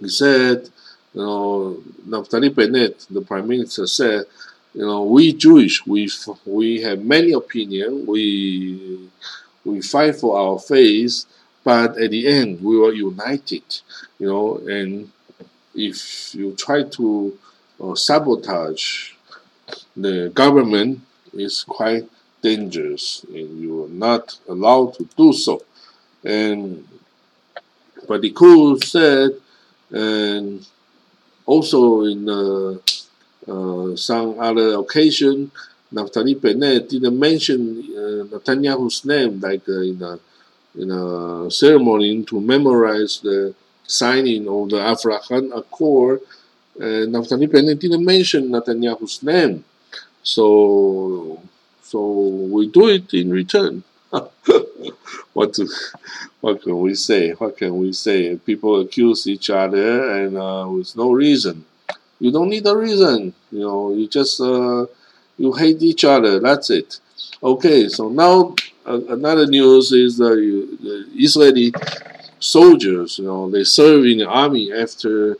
[0.00, 0.70] he said,
[1.16, 4.26] you know, Naftali Bennett, the prime minister, said,
[4.74, 6.10] you know, we Jewish, we
[6.44, 9.08] we have many opinions, we
[9.64, 11.24] we fight for our faith,
[11.64, 13.64] but at the end we were united,
[14.18, 15.10] you know, and
[15.74, 17.38] if you try to
[17.78, 19.12] or sabotage
[19.96, 21.00] the government
[21.34, 22.08] it's quite
[22.42, 25.62] dangerous and you are not allowed to do so.
[26.24, 26.86] And
[28.06, 29.32] but the cool said,
[29.90, 30.66] and
[31.46, 32.76] also in uh,
[33.50, 35.50] uh, some other occasion,
[35.92, 40.18] Naftali Bennett didn't mention uh, Netanyahu's name, like uh, in a
[40.76, 43.54] in a ceremony to memorize the
[43.86, 46.20] signing of the Abraham Accord
[46.78, 49.64] Naftali Bennett didn't mention Netanyahu's name.
[50.22, 51.40] So,
[51.82, 52.00] so
[52.50, 53.82] we do it in return.
[55.32, 55.68] what to,
[56.40, 57.32] what can we say?
[57.32, 58.36] What can we say?
[58.36, 61.64] People accuse each other and uh, with no reason.
[62.18, 63.34] You don't need a reason.
[63.52, 64.86] You know, you just uh,
[65.36, 66.40] you hate each other.
[66.40, 67.00] That's it.
[67.42, 68.54] Okay, so now
[68.86, 70.34] uh, another news is the,
[70.80, 71.72] the Israeli
[72.38, 73.18] soldiers.
[73.18, 75.36] You know, they serve in the army after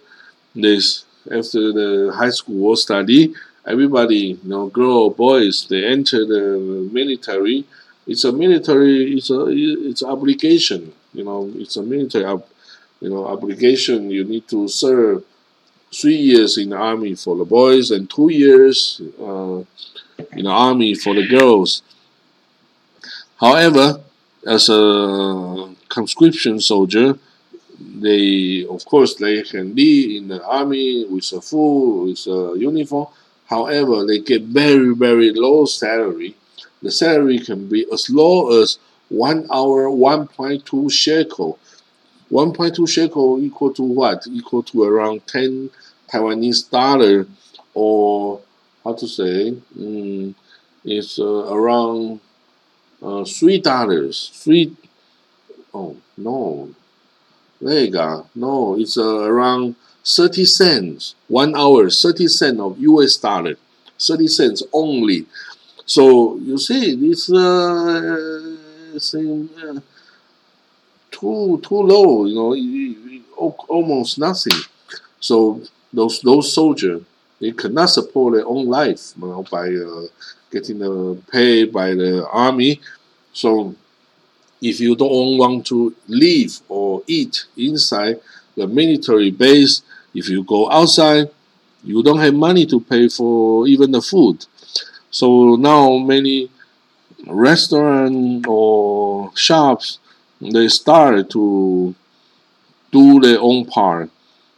[0.55, 3.35] this after the high school study,
[3.67, 7.65] everybody, you know, girl, boys, they enter the military.
[8.07, 9.17] It's a military.
[9.17, 10.93] It's a it's obligation.
[11.13, 12.25] You know, it's a military,
[13.01, 14.11] you know, obligation.
[14.11, 15.25] You need to serve
[15.93, 19.59] three years in the army for the boys and two years uh,
[20.33, 21.83] in the army for the girls.
[23.41, 24.01] However,
[24.47, 27.19] as a conscription soldier,
[27.79, 33.07] they of course they can be in the army with a full with a uniform
[33.47, 36.35] however they get very very low salary
[36.87, 41.59] the salary can be as low as one hour 1.2 shekel.
[42.31, 44.25] 1.2 shekel equal to what?
[44.31, 45.71] Equal to around 10
[46.09, 47.27] taiwanese dollar
[47.75, 48.41] or
[48.85, 50.33] how to say mm,
[50.85, 52.21] it's uh, around
[53.03, 54.31] uh, three dollars.
[54.33, 54.77] Three
[55.75, 56.71] oh no.
[57.61, 58.25] Vega.
[58.35, 63.57] No, it's uh, around 30 cents, one hour, 30 cents of US dollar,
[63.99, 65.27] 30 cents only.
[65.87, 68.57] So you see, this uh,
[68.95, 69.81] uh,
[71.11, 73.25] too too low, you know,
[73.69, 74.59] almost nothing.
[75.21, 75.63] So
[75.93, 77.03] those those soldiers,
[77.41, 80.07] they cannot support their own life, you know, by uh,
[80.51, 82.81] getting the pay by the army.
[83.33, 83.75] So
[84.63, 88.21] if you don't want to live or eat inside
[88.57, 89.83] the military base,
[90.15, 91.31] if you go outside,
[91.85, 94.47] you don't have money to pay for even the food.
[95.17, 96.51] So now many
[97.27, 99.99] restaurants or shops
[100.43, 101.95] they start to
[102.93, 104.11] do their own part.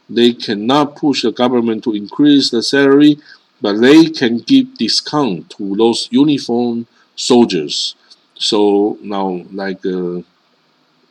[0.09, 3.19] They cannot push the government to increase the salary,
[3.61, 7.95] but they can give discount to those uniform soldiers.
[8.35, 10.23] So now, like uh,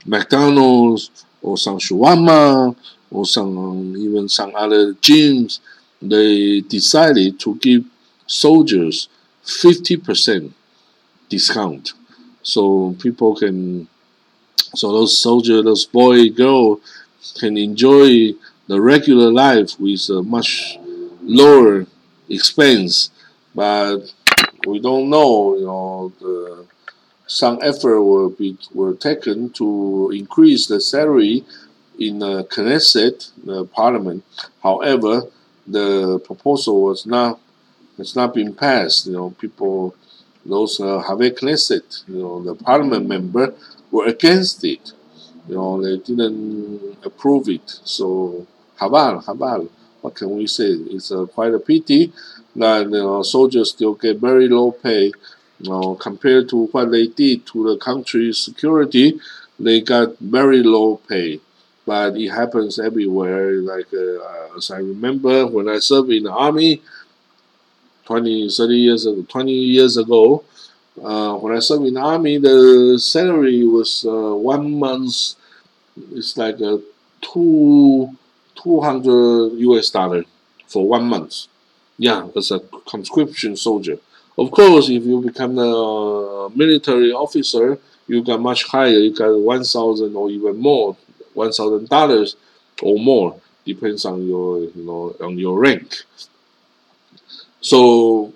[0.04, 2.76] McDonald's or some shawarma
[3.10, 5.60] or some even some other gyms,
[6.02, 7.86] they decided to give
[8.26, 9.08] soldiers
[9.48, 10.52] 50%
[11.28, 11.94] discount.
[12.42, 13.88] So people can,
[14.74, 16.80] so those soldiers, those boy, girl
[17.38, 18.34] can enjoy
[18.66, 20.78] the regular life with a much
[21.22, 21.86] lower
[22.28, 23.10] expense.
[23.54, 24.12] But
[24.66, 26.66] we don't know, you know, the,
[27.26, 31.44] some effort will be were taken to increase the salary
[31.98, 34.24] in the Knesset, the parliament.
[34.62, 35.22] However,
[35.66, 37.40] the proposal was not
[37.98, 39.06] it's not been passed.
[39.06, 39.94] You know, people,
[40.44, 43.54] those uh, Have Knesset, you know, the parliament member
[43.90, 44.92] were against it.
[45.48, 47.80] You know, they didn't approve it.
[47.84, 48.46] So,
[48.80, 49.68] Haval, Haval,
[50.00, 50.70] what can we say?
[50.70, 52.12] It's uh, quite a pity
[52.56, 55.12] that you know, soldiers still get very low pay.
[55.60, 59.18] You know, compared to what they did to the country's security,
[59.58, 61.40] they got very low pay.
[61.84, 63.54] But it happens everywhere.
[63.54, 66.82] Like uh, as I remember, when I served in the army,
[68.08, 70.42] 20, 30 years ago, 20 years ago,
[71.04, 75.34] uh, when I served in the army, the salary was uh, one month.
[76.12, 76.80] It's like a
[77.20, 78.16] two
[78.54, 80.24] 200 US dollar
[80.66, 81.48] for one month.
[81.98, 83.98] Yeah, as a conscription soldier.
[84.38, 88.98] Of course, if you become a military officer, you got much higher.
[89.04, 90.96] You got 1,000 or even more,
[91.36, 92.34] $1,000
[92.82, 96.04] or more, depends on your, you know, on your rank.
[97.60, 98.32] So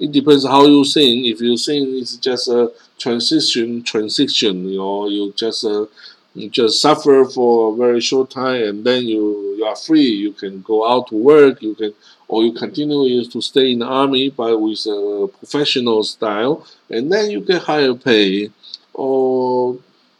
[0.00, 1.24] it depends how you sing.
[1.26, 4.68] If you sing, it's just a transition, transition.
[4.68, 5.86] You know, you just uh,
[6.34, 10.10] you just suffer for a very short time, and then you you are free.
[10.24, 11.62] You can go out to work.
[11.62, 11.94] You can
[12.28, 17.30] or you continue to stay in the army, but with a professional style, and then
[17.30, 18.50] you get higher pay,
[18.92, 19.78] or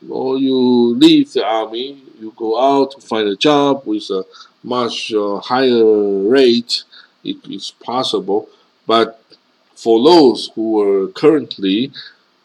[0.09, 0.57] or you
[0.97, 2.03] leave the army.
[2.21, 4.25] You go out to find a job with a
[4.63, 5.85] much uh, higher
[6.29, 6.85] rate.
[7.25, 8.49] It is possible,
[8.87, 9.21] but
[9.75, 11.93] for those who are currently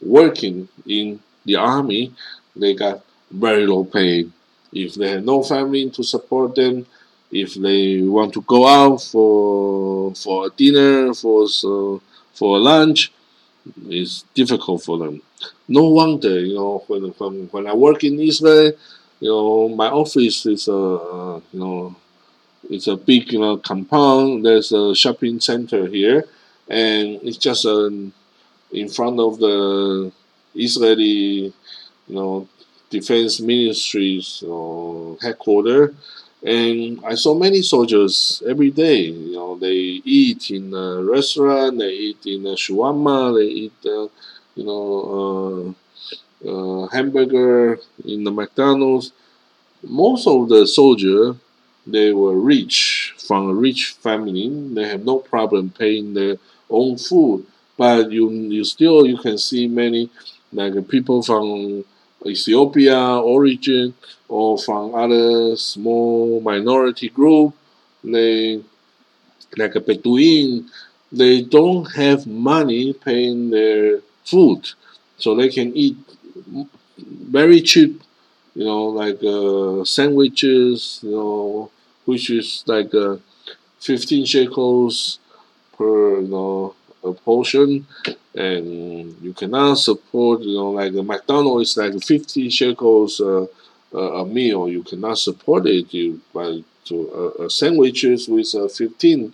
[0.02, 2.14] working in the army,
[2.56, 4.28] they got very low pay.
[4.72, 6.86] If they have no family to support them,
[7.32, 12.02] if they want to go out for for a dinner, for so,
[12.34, 13.12] for a lunch,
[13.88, 15.22] it's difficult for them.
[15.68, 18.74] No wonder, you know, when when, when I work in Israel,
[19.20, 21.96] you know, my office is a uh, you know,
[22.70, 24.46] it's a big you know compound.
[24.46, 26.26] There's a shopping center here,
[26.68, 28.14] and it's just um,
[28.72, 30.12] in front of the
[30.56, 31.54] Israeli,
[32.08, 32.48] you know,
[32.90, 35.94] defense ministries or headquarters.
[36.42, 39.08] And I saw many soldiers every day.
[39.08, 44.08] You know, they eat in a restaurant, they eat in a shawarma, they eat, uh,
[44.56, 45.76] you know,
[46.46, 49.12] uh, uh, hamburger in the McDonald's.
[49.84, 51.36] Most of the soldiers,
[51.92, 54.50] they were rich from a rich family.
[54.76, 56.38] They have no problem paying their
[56.70, 57.46] own food,
[57.78, 60.10] but you you still you can see many
[60.54, 61.84] like people from
[62.26, 63.94] Ethiopia origin
[64.28, 67.54] or from other small minority group,
[68.04, 68.62] they
[69.58, 70.70] like a Bedouin,
[71.12, 74.70] they don't have money paying their food,
[75.18, 75.98] so they can eat
[77.08, 78.02] very cheap,
[78.56, 81.72] you know, like uh, sandwiches, you know,
[82.10, 83.18] which is like uh,
[83.80, 85.20] 15 shekels
[85.78, 87.86] per, you know, a portion,
[88.36, 93.46] and you cannot support, you know, like a McDonald's is like 50 shekels uh,
[94.22, 94.68] a meal.
[94.70, 96.96] You cannot support it you, by to
[97.40, 99.34] uh, sandwiches with uh, 15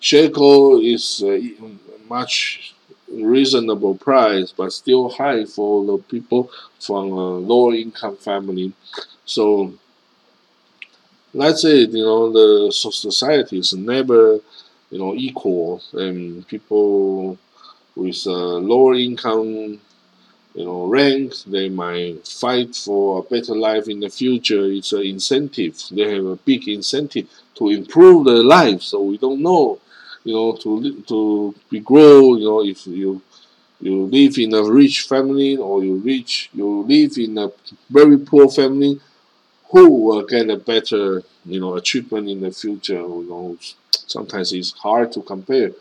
[0.00, 1.38] shekel is uh,
[2.08, 2.74] much
[3.10, 8.72] reasonable price, but still high for the people from a lower income family.
[9.24, 9.74] So
[11.34, 11.90] that's it.
[11.90, 14.40] You know, the society is never
[14.90, 17.38] you know equal and people
[17.96, 19.80] with lower income
[20.54, 25.02] you know rank they might fight for a better life in the future it's an
[25.02, 29.78] incentive they have a big incentive to improve their life so we don't know
[30.24, 33.20] you know to to be grow you know if you
[33.80, 37.50] you live in a rich family or you rich you live in a
[37.90, 39.00] very poor family
[39.70, 43.56] who will get a better you know achievement in the future you know
[44.06, 45.72] sometimes it's hard to compare.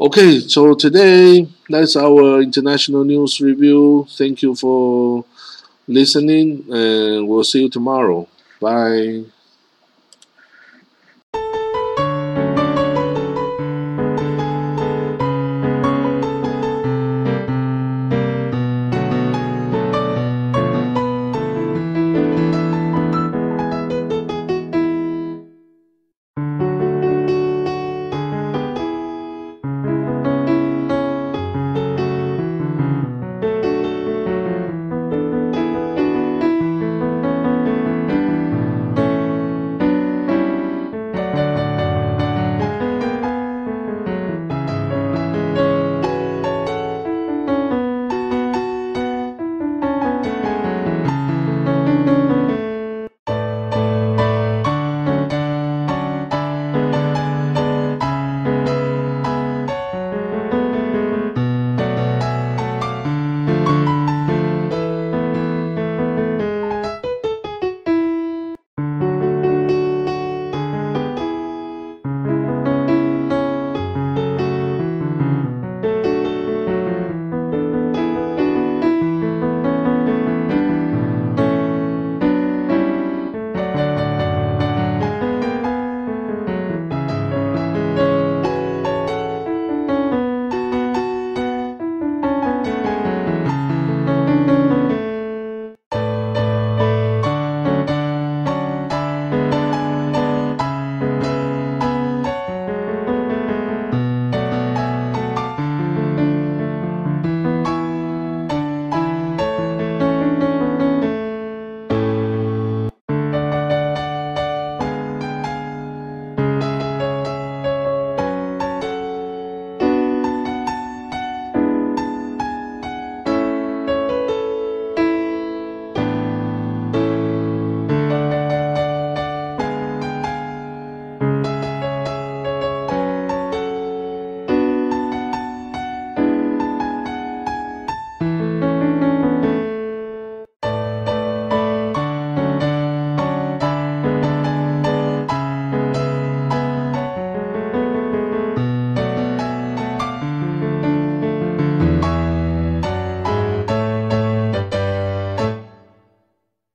[0.00, 4.06] Okay, so today that's our international news review.
[4.10, 5.24] Thank you for
[5.88, 8.28] listening, and we'll see you tomorrow.
[8.60, 9.24] Bye.